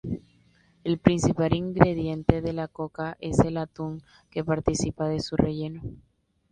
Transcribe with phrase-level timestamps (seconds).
[0.83, 5.83] El principal ingrediente de la coca es el atún que participa de su relleno.